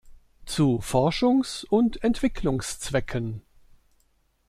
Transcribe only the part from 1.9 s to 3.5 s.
Entwicklungszwecken.